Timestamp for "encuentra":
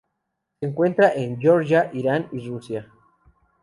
0.65-1.13